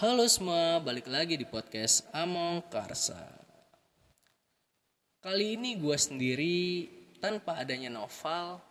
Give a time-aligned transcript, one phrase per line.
[0.00, 3.20] Halo semua, balik lagi di podcast Among Karsa.
[5.20, 6.88] Kali ini gue sendiri
[7.20, 8.64] tanpa adanya novel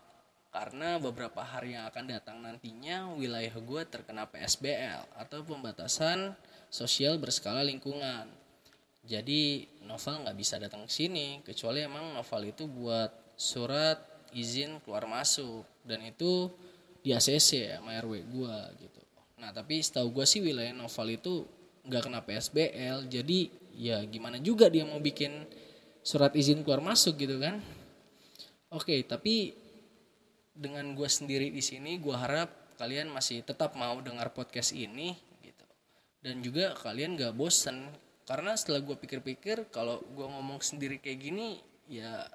[0.50, 6.34] karena beberapa hari yang akan datang nantinya wilayah gue terkena PSBL atau pembatasan
[6.73, 8.25] sosial berskala lingkungan.
[9.05, 14.02] Jadi novel nggak bisa datang ke sini kecuali emang novel itu buat surat
[14.34, 16.50] izin keluar masuk dan itu
[17.05, 19.09] di ACC ya sama RW gue gitu.
[19.39, 21.47] Nah tapi setahu gue sih wilayah novel itu
[21.88, 23.39] nggak kena PSBL jadi
[23.73, 25.47] ya gimana juga dia mau bikin
[26.03, 27.63] surat izin keluar masuk gitu kan.
[28.70, 29.55] Oke tapi
[30.53, 35.66] dengan gue sendiri di sini gue harap kalian masih tetap mau dengar podcast ini gitu
[36.19, 37.88] dan juga kalian gak bosen
[38.27, 42.27] karena setelah gue pikir-pikir kalau gue ngomong sendiri kayak gini ya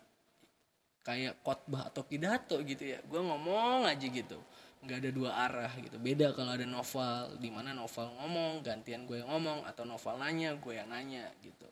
[1.05, 2.99] kayak khotbah atau pidato gitu ya.
[3.05, 4.41] Gue ngomong aja gitu.
[4.85, 6.01] Nggak ada dua arah gitu.
[6.01, 10.57] Beda kalau ada novel di mana novel ngomong gantian gue yang ngomong atau novel nanya
[10.57, 11.69] gue yang nanya gitu.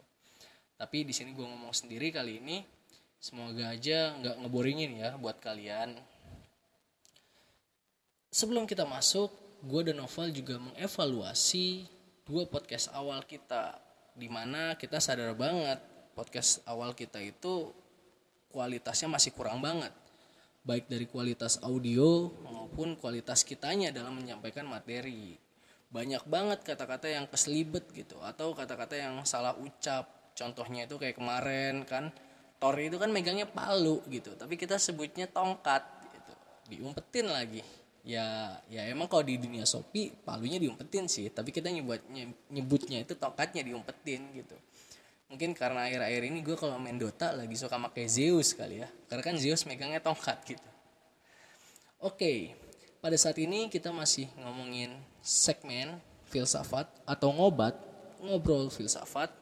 [0.76, 2.60] Tapi di sini gue ngomong sendiri kali ini
[3.16, 5.96] semoga aja nggak ngeboringin ya buat kalian.
[8.32, 9.32] Sebelum kita masuk
[9.64, 11.88] gue dan novel juga mengevaluasi
[12.28, 13.80] dua podcast awal kita
[14.12, 15.80] di mana kita sadar banget
[16.12, 17.72] podcast awal kita itu
[18.52, 19.90] kualitasnya masih kurang banget.
[20.62, 25.40] Baik dari kualitas audio maupun kualitas kitanya dalam menyampaikan materi.
[25.90, 30.36] Banyak banget kata-kata yang keselibet gitu atau kata-kata yang salah ucap.
[30.36, 32.12] Contohnya itu kayak kemarin kan
[32.62, 35.82] Tori itu kan megangnya palu gitu tapi kita sebutnya tongkat
[36.14, 36.32] gitu.
[36.70, 37.60] Diumpetin lagi.
[38.06, 43.14] Ya ya emang kalau di dunia Shopee palunya diumpetin sih tapi kita nyebutnya nyebutnya itu
[43.14, 44.58] tongkatnya diumpetin gitu
[45.32, 48.88] mungkin karena akhir-akhir ini gue kalau main Dota lagi suka pakai Zeus kali ya.
[49.08, 50.68] Karena kan Zeus megangnya tongkat gitu.
[52.04, 52.52] Oke
[53.00, 54.92] pada saat ini kita masih ngomongin
[55.24, 55.96] segmen
[56.30, 57.74] filsafat atau ngobat
[58.22, 59.32] ngobrol filsafat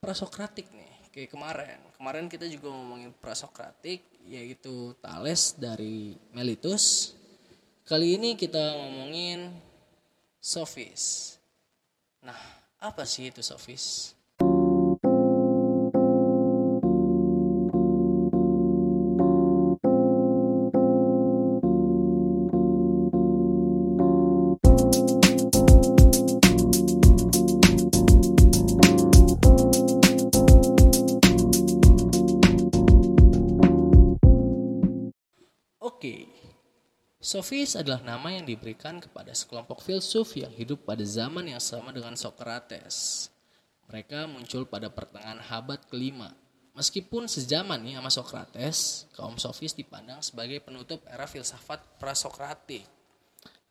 [0.00, 1.78] prasokratik nih kayak kemarin.
[1.94, 7.14] Kemarin kita juga ngomongin prasokratik yaitu Thales dari Melitus.
[7.86, 9.54] Kali ini kita ngomongin
[10.46, 11.34] sofis
[12.22, 12.38] nah
[12.78, 14.14] apa sih itu sofis
[37.36, 42.16] Sofis adalah nama yang diberikan kepada sekelompok filsuf yang hidup pada zaman yang sama dengan
[42.16, 43.28] Socrates.
[43.92, 46.32] Mereka muncul pada pertengahan abad kelima.
[46.72, 52.88] Meskipun sezaman nih sama Socrates, kaum Sofis dipandang sebagai penutup era filsafat prasokratik.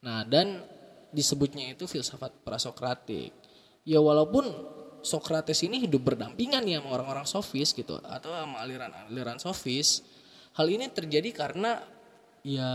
[0.05, 0.61] Nah, dan
[1.09, 3.33] disebutnya itu filsafat prasokratik.
[3.81, 4.45] Ya walaupun
[5.01, 10.05] Socrates ini hidup berdampingan ya sama orang-orang Sofis gitu atau sama aliran-aliran Sofis.
[10.53, 11.94] Hal ini terjadi karena
[12.45, 12.71] ya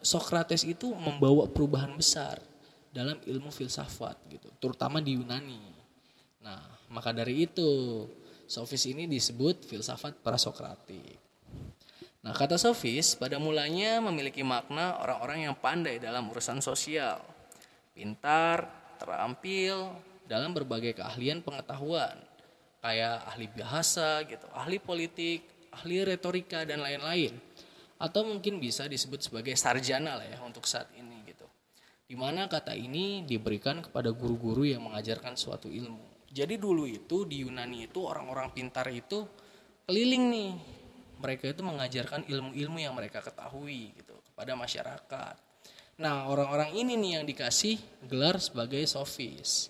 [0.00, 2.40] Socrates itu membawa perubahan besar
[2.88, 5.60] dalam ilmu filsafat gitu, terutama di Yunani.
[6.40, 8.08] Nah, maka dari itu
[8.50, 11.20] Sofis ini disebut filsafat prasokratik.
[12.24, 17.20] Nah, kata Sofis pada mulanya memiliki makna orang-orang yang pandai dalam urusan sosial,
[17.94, 18.66] pintar,
[18.98, 19.94] terampil
[20.26, 22.16] dalam berbagai keahlian pengetahuan,
[22.82, 27.49] kayak ahli bahasa gitu, ahli politik, ahli retorika dan lain-lain
[28.00, 31.44] atau mungkin bisa disebut sebagai sarjana lah ya untuk saat ini gitu.
[32.08, 36.24] Di mana kata ini diberikan kepada guru-guru yang mengajarkan suatu ilmu.
[36.32, 39.28] Jadi dulu itu di Yunani itu orang-orang pintar itu
[39.84, 40.52] keliling nih.
[41.20, 45.36] Mereka itu mengajarkan ilmu-ilmu yang mereka ketahui gitu kepada masyarakat.
[46.00, 47.76] Nah orang-orang ini nih yang dikasih
[48.08, 49.68] gelar sebagai sofis.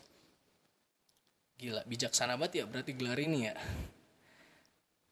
[1.59, 3.59] Gila bijaksana banget ya berarti gelar ini ya.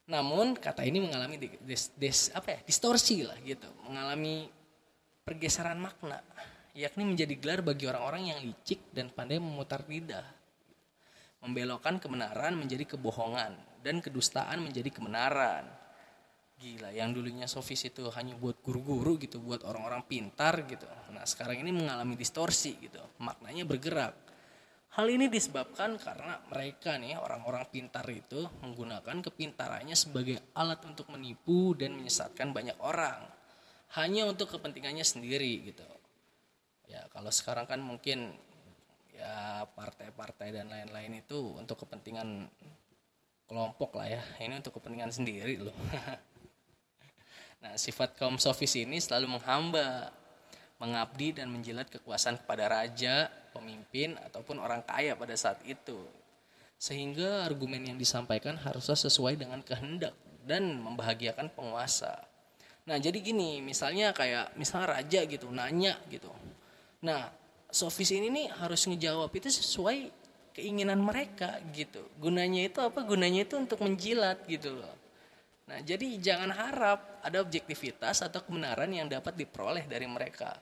[0.08, 4.48] Namun kata ini mengalami des, des, apa ya, distorsi lah gitu, mengalami
[5.20, 6.24] pergeseran makna,
[6.72, 10.24] yakni menjadi gelar bagi orang-orang yang licik dan pandai memutar lidah.
[11.44, 13.52] Membelokkan kebenaran menjadi kebohongan
[13.84, 15.68] dan kedustaan menjadi kebenaran.
[16.58, 20.88] Gila, yang dulunya sofis itu hanya buat guru-guru gitu, buat orang-orang pintar gitu.
[21.14, 24.27] Nah, sekarang ini mengalami distorsi gitu, maknanya bergerak
[24.98, 31.70] Hal ini disebabkan karena mereka nih orang-orang pintar itu menggunakan kepintarannya sebagai alat untuk menipu
[31.78, 33.22] dan menyesatkan banyak orang
[33.94, 35.86] hanya untuk kepentingannya sendiri gitu.
[36.90, 38.34] Ya kalau sekarang kan mungkin
[39.14, 42.50] ya partai-partai dan lain-lain itu untuk kepentingan
[43.46, 44.22] kelompok lah ya.
[44.42, 45.78] Ini untuk kepentingan sendiri loh.
[47.62, 50.10] nah sifat kaum sofis ini selalu menghamba
[50.78, 55.98] mengabdi dan menjilat kekuasaan kepada raja, pemimpin ataupun orang kaya pada saat itu.
[56.78, 60.14] Sehingga argumen yang disampaikan harusnya sesuai dengan kehendak
[60.46, 62.22] dan membahagiakan penguasa.
[62.88, 66.30] Nah, jadi gini, misalnya kayak misalnya raja gitu, nanya gitu.
[67.04, 67.28] Nah,
[67.68, 70.08] sofis ini nih harus ngejawab itu sesuai
[70.56, 72.00] keinginan mereka gitu.
[72.16, 73.04] Gunanya itu apa?
[73.04, 74.94] Gunanya itu untuk menjilat gitu loh.
[75.68, 80.56] Nah, jadi jangan harap ada objektivitas atau kebenaran yang dapat diperoleh dari mereka.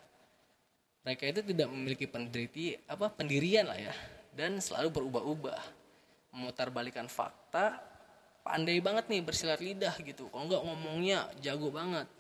[1.07, 3.95] Mereka itu tidak memiliki penderiti apa pendirian lah ya
[4.35, 5.63] dan selalu berubah-ubah.
[6.35, 7.79] Memutarbalikan fakta,
[8.43, 10.27] pandai banget nih bersilat lidah gitu.
[10.27, 12.11] Kalau enggak ngomongnya jago banget.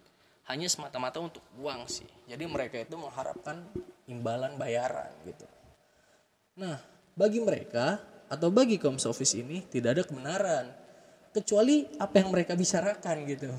[0.47, 2.06] Hanya semata-mata untuk uang sih.
[2.31, 3.67] Jadi mereka itu mengharapkan
[4.06, 5.43] imbalan bayaran gitu.
[6.62, 6.79] Nah,
[7.19, 7.99] bagi mereka
[8.31, 10.86] atau bagi kaum sofis ini tidak ada kebenaran
[11.37, 13.53] kecuali apa yang mereka bicarakan gitu.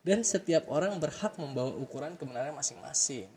[0.00, 3.28] Dan setiap orang berhak membawa ukuran kebenaran masing-masing.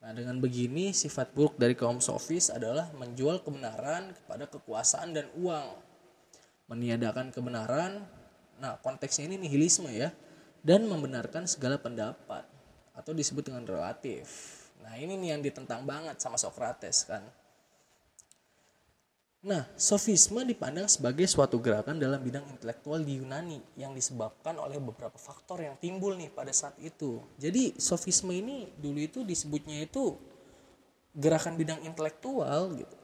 [0.00, 5.76] Nah, dengan begini sifat buruk dari kaum sofis adalah menjual kebenaran kepada kekuasaan dan uang.
[6.72, 8.00] Meniadakan kebenaran,
[8.56, 10.08] nah konteksnya ini nihilisme ya,
[10.64, 12.48] dan membenarkan segala pendapat
[12.96, 14.56] atau disebut dengan relatif.
[14.80, 17.20] Nah, ini nih yang ditentang banget sama Socrates kan.
[19.40, 25.16] Nah, sofisme dipandang sebagai suatu gerakan dalam bidang intelektual di Yunani yang disebabkan oleh beberapa
[25.16, 27.24] faktor yang timbul nih pada saat itu.
[27.40, 30.12] Jadi, sofisme ini dulu itu disebutnya itu
[31.16, 32.96] gerakan bidang intelektual gitu.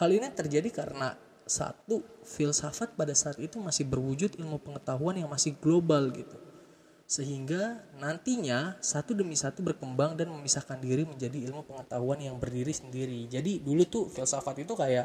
[0.00, 5.52] Hal ini terjadi karena satu filsafat pada saat itu masih berwujud ilmu pengetahuan yang masih
[5.60, 6.40] global gitu.
[7.04, 13.28] Sehingga nantinya satu demi satu berkembang dan memisahkan diri menjadi ilmu pengetahuan yang berdiri sendiri.
[13.28, 15.04] Jadi dulu tuh filsafat itu kayak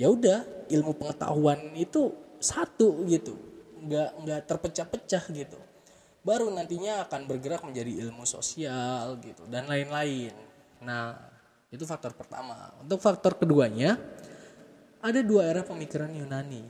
[0.00, 3.36] ya udah ilmu pengetahuan itu satu gitu.
[3.84, 5.60] Nggak nggak terpecah-pecah gitu.
[6.24, 10.32] Baru nantinya akan bergerak menjadi ilmu sosial gitu dan lain-lain.
[10.80, 11.20] Nah
[11.68, 12.72] itu faktor pertama.
[12.80, 14.00] Untuk faktor keduanya
[15.04, 16.64] ada dua era pemikiran Yunani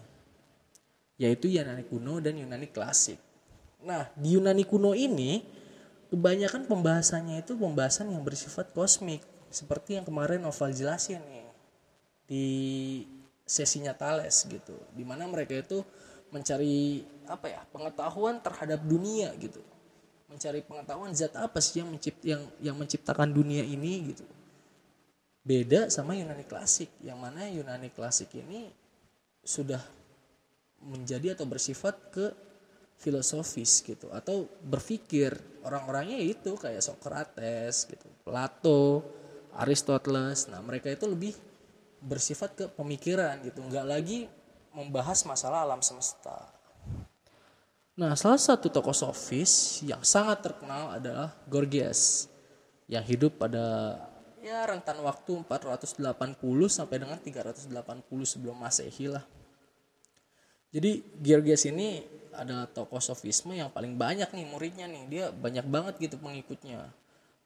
[1.21, 3.23] yaitu Yunani kuno dan Yunani klasik.
[3.87, 5.47] Nah di Yunani kuno ini
[6.11, 9.23] kebanyakan pembahasannya itu pembahasan yang bersifat kosmik
[9.55, 11.47] seperti yang kemarin Novel jelasin nih
[12.31, 12.47] di
[13.51, 15.83] sesinya Thales gitu di mana mereka itu
[16.31, 19.59] mencari apa ya pengetahuan terhadap dunia gitu.
[20.31, 24.23] Mencari pengetahuan zat apa sih yang mencipt yang yang menciptakan dunia ini gitu.
[25.43, 28.71] Beda sama Yunani klasik yang mana Yunani klasik ini
[29.43, 29.83] sudah
[30.87, 32.31] menjadi atau bersifat ke
[33.03, 35.35] filosofis gitu atau berpikir.
[35.67, 39.03] Orang-orangnya itu kayak Socrates gitu Plato
[39.59, 40.47] Aristoteles.
[40.47, 41.35] Nah mereka itu lebih
[42.01, 43.61] bersifat ke pemikiran gitu.
[43.61, 44.19] Nggak lagi
[44.73, 46.49] membahas masalah alam semesta.
[48.01, 52.33] Nah salah satu tokoh sofis yang sangat terkenal adalah Gorgias
[52.89, 53.99] yang hidup pada
[54.41, 56.01] ya rentan waktu 480
[56.73, 57.69] sampai dengan 380
[58.25, 59.25] sebelum masehi lah.
[60.73, 62.01] Jadi Gorgias ini
[62.33, 65.05] ada tokoh sofisme yang paling banyak nih muridnya nih.
[65.11, 66.89] Dia banyak banget gitu pengikutnya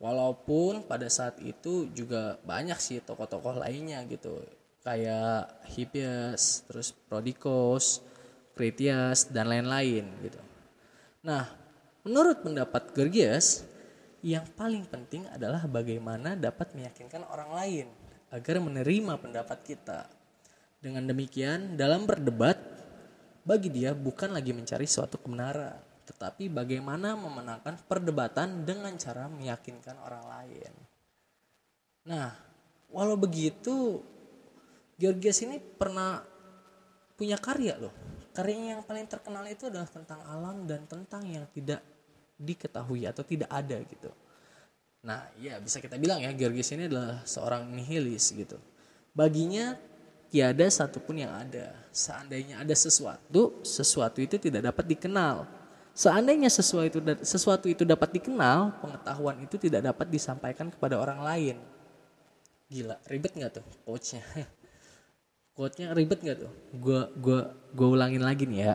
[0.05, 4.45] walaupun pada saat itu juga banyak sih tokoh-tokoh lainnya gitu.
[4.85, 8.05] Kayak Hippias terus Prodikos
[8.53, 10.37] Critias dan lain-lain gitu.
[11.25, 11.49] Nah
[12.05, 13.65] menurut pendapat Gorgias
[14.21, 17.87] yang paling penting adalah bagaimana dapat meyakinkan orang lain
[18.29, 20.05] agar menerima pendapat kita.
[20.85, 22.61] Dengan demikian dalam berdebat
[23.41, 30.25] bagi dia bukan lagi mencari suatu kebenaran tetapi bagaimana memenangkan perdebatan dengan cara meyakinkan orang
[30.29, 30.73] lain.
[32.05, 32.37] Nah,
[32.93, 34.05] walau begitu,
[35.01, 36.21] Georgias ini pernah
[37.17, 37.95] punya karya loh.
[38.37, 41.81] Karyanya yang paling terkenal itu adalah tentang alam dan tentang yang tidak
[42.37, 44.11] diketahui atau tidak ada gitu.
[45.05, 48.61] Nah, ya bisa kita bilang ya Georgias ini adalah seorang nihilis gitu.
[49.15, 49.79] Baginya
[50.35, 51.71] tiada satupun yang ada.
[51.95, 55.64] Seandainya ada sesuatu, sesuatu itu tidak dapat dikenal
[55.95, 61.57] Seandainya sesuatu itu sesuatu itu dapat dikenal, pengetahuan itu tidak dapat disampaikan kepada orang lain.
[62.67, 64.27] Gila, ribet nggak tuh quotes-nya?
[65.55, 66.53] Quote-nya ribet nggak tuh?
[66.75, 68.75] Gua gua gua ulangin lagi nih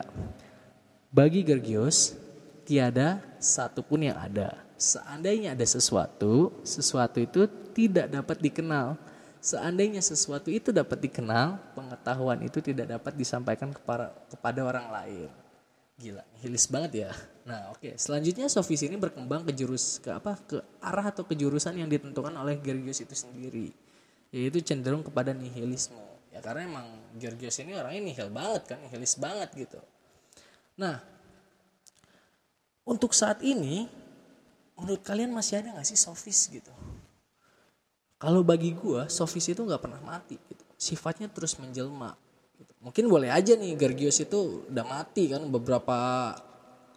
[1.12, 2.16] Bagi Gergios,
[2.64, 4.56] tiada satupun yang ada.
[4.80, 7.44] Seandainya ada sesuatu, sesuatu itu
[7.76, 8.96] tidak dapat dikenal.
[9.44, 15.39] Seandainya sesuatu itu dapat dikenal, pengetahuan itu tidak dapat disampaikan kepada kepada orang lain
[16.00, 17.10] gila hilis banget ya.
[17.44, 17.84] Nah oke.
[17.84, 17.94] Okay.
[18.00, 20.40] selanjutnya sofis ini berkembang ke jurus ke apa?
[20.48, 23.68] Ke arah atau ke jurusan yang ditentukan oleh Georgios itu sendiri.
[24.32, 26.00] Yaitu cenderung kepada nihilisme.
[26.32, 26.86] Ya karena emang
[27.20, 29.80] Georgios ini orangnya nihil banget kan nihilis banget gitu.
[30.80, 31.04] Nah
[32.88, 33.84] untuk saat ini
[34.80, 36.72] menurut kalian masih ada nggak sih sofis gitu?
[38.20, 40.60] Kalau bagi gue Sofis itu nggak pernah mati gitu.
[40.76, 42.12] Sifatnya terus menjelma.
[42.80, 46.32] Mungkin boleh aja nih Gergios itu udah mati kan beberapa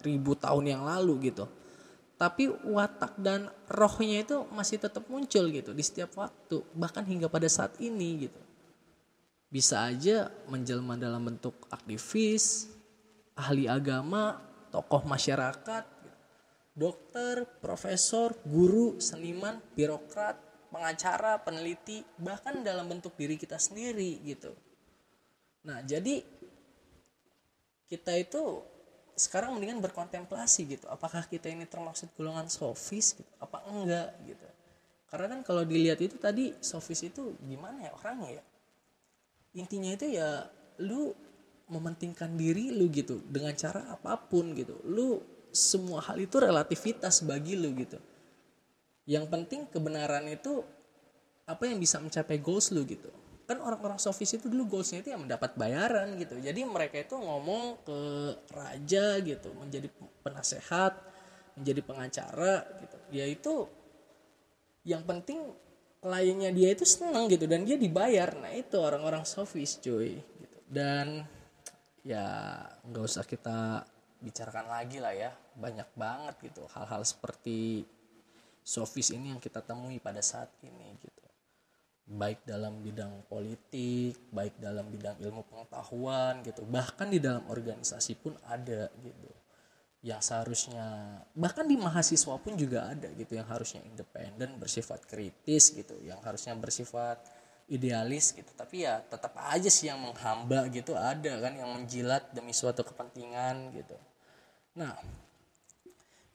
[0.03, 1.47] ribu tahun yang lalu gitu.
[2.15, 7.47] Tapi watak dan rohnya itu masih tetap muncul gitu di setiap waktu bahkan hingga pada
[7.51, 8.39] saat ini gitu.
[9.51, 12.71] Bisa aja menjelma dalam bentuk aktivis
[13.35, 14.39] ahli agama
[14.71, 15.83] tokoh masyarakat
[16.73, 20.39] dokter profesor guru seniman birokrat
[20.73, 24.57] pengacara peneliti bahkan dalam bentuk diri kita sendiri gitu
[25.63, 26.23] nah jadi
[27.87, 28.63] kita itu
[29.13, 30.85] sekarang mendingan berkontemplasi gitu.
[30.89, 34.47] Apakah kita ini termasuk golongan sofis gitu apa enggak gitu.
[35.13, 38.43] Karena kan kalau dilihat itu tadi sofis itu gimana ya orangnya ya?
[39.53, 40.49] Intinya itu ya
[40.81, 41.13] lu
[41.69, 44.81] mementingkan diri lu gitu dengan cara apa pun gitu.
[44.89, 45.21] Lu
[45.53, 48.01] semua hal itu relativitas bagi lu gitu.
[49.05, 50.65] Yang penting kebenaran itu
[51.45, 53.11] apa yang bisa mencapai goals lu gitu
[53.43, 56.39] kan orang-orang sofis itu dulu goalsnya itu yang mendapat bayaran gitu.
[56.39, 57.99] Jadi mereka itu ngomong ke
[58.55, 59.91] raja gitu menjadi
[60.23, 60.95] penasehat
[61.59, 62.97] menjadi pengacara gitu.
[63.11, 63.67] Ya itu
[64.87, 65.53] yang penting
[66.03, 68.31] kliennya dia itu senang gitu dan dia dibayar.
[68.39, 70.57] Nah itu orang-orang sofis cuy gitu.
[70.67, 71.27] Dan
[72.03, 73.83] ya nggak usah kita
[74.23, 75.31] bicarakan lagi lah ya.
[75.59, 77.83] Banyak banget gitu hal-hal seperti
[78.63, 81.12] sofis ini yang kita temui pada saat ini gitu
[82.03, 88.35] baik dalam bidang politik, baik dalam bidang ilmu pengetahuan gitu, bahkan di dalam organisasi pun
[88.47, 89.31] ada gitu.
[90.03, 90.87] Yang seharusnya
[91.31, 96.51] bahkan di mahasiswa pun juga ada gitu yang harusnya independen, bersifat kritis gitu, yang harusnya
[96.59, 97.23] bersifat
[97.71, 98.51] idealis gitu.
[98.51, 103.71] Tapi ya tetap aja sih yang menghamba gitu ada kan yang menjilat demi suatu kepentingan
[103.79, 103.95] gitu.
[104.75, 104.91] Nah,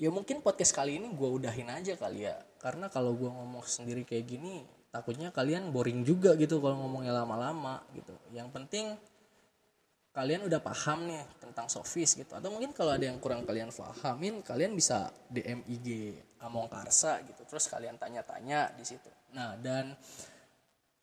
[0.01, 4.07] ya mungkin podcast kali ini gue udahin aja kali ya karena kalau gue ngomong sendiri
[4.07, 8.17] kayak gini takutnya kalian boring juga gitu kalau ngomongnya lama-lama gitu.
[8.33, 8.87] Yang penting
[10.17, 12.33] kalian udah paham nih tentang sofis gitu.
[12.33, 17.45] Atau mungkin kalau ada yang kurang kalian pahamin kalian bisa DM IG Among Karsa gitu.
[17.45, 19.11] Terus kalian tanya-tanya di situ.
[19.37, 19.93] Nah dan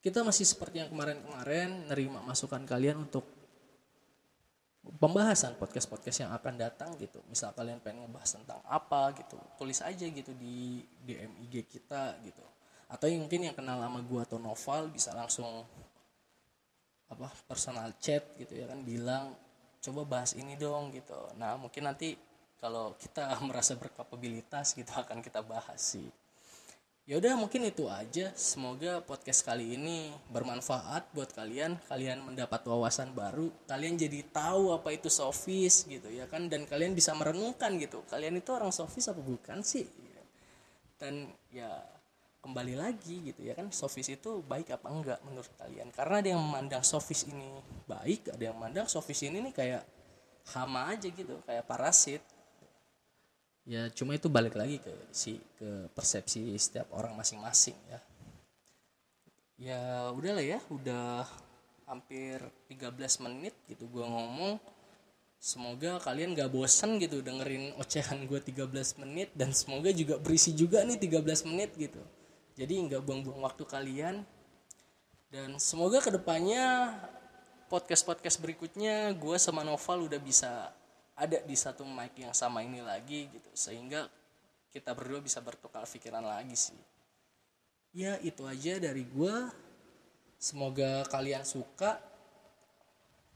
[0.02, 3.26] kita masih seperti yang kemarin-kemarin nerima masukan kalian untuk
[4.86, 7.22] pembahasan podcast-podcast yang akan datang gitu.
[7.30, 12.55] Misal kalian pengen ngebahas tentang apa gitu tulis aja gitu di DM IG kita gitu
[12.96, 15.68] atau yang mungkin yang kenal sama gua atau Noval bisa langsung
[17.12, 19.36] apa personal chat gitu ya kan bilang
[19.84, 21.16] coba bahas ini dong gitu.
[21.38, 22.18] Nah mungkin nanti
[22.58, 26.10] kalau kita merasa berkapabilitas gitu akan kita bahas sih.
[27.06, 28.34] Ya udah mungkin itu aja.
[28.34, 31.78] Semoga podcast kali ini bermanfaat buat kalian.
[31.86, 33.54] Kalian mendapat wawasan baru.
[33.70, 36.50] Kalian jadi tahu apa itu sofis gitu ya kan.
[36.50, 38.02] Dan kalian bisa merenungkan gitu.
[38.10, 39.86] Kalian itu orang sofis apa bukan sih?
[40.98, 41.78] Dan ya
[42.46, 45.90] kembali lagi gitu ya kan sofis itu baik apa enggak menurut kalian?
[45.90, 47.50] Karena ada yang memandang sofis ini
[47.90, 49.84] baik ada yang memandang sofis ini nih kayak
[50.54, 52.22] hama aja gitu kayak parasit.
[53.66, 58.00] Ya cuma itu balik lagi ke si ke persepsi setiap orang masing-masing ya.
[59.58, 59.82] Ya
[60.14, 61.26] udahlah ya udah
[61.90, 62.38] hampir
[62.70, 64.62] 13 menit gitu gua ngomong.
[65.42, 68.66] Semoga kalian gak bosan gitu dengerin ocehan gue 13
[69.06, 72.02] menit dan semoga juga berisi juga nih 13 menit gitu
[72.56, 74.24] jadi nggak buang-buang waktu kalian.
[75.28, 76.96] Dan semoga ke depannya
[77.68, 80.72] podcast podcast berikutnya gue sama Noval udah bisa
[81.16, 83.52] ada di satu mic yang sama ini lagi gitu.
[83.52, 84.08] Sehingga
[84.72, 86.80] kita berdua bisa bertukar pikiran lagi sih.
[87.92, 89.36] Ya itu aja dari gue
[90.40, 92.00] semoga kalian suka.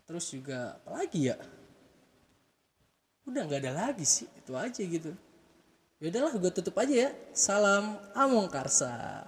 [0.07, 1.37] Terus juga apa lagi ya?
[3.27, 5.11] Udah nggak ada lagi sih itu aja gitu
[5.99, 7.09] ya udahlah gue tutup aja ya.
[7.35, 9.23] Salam among karsa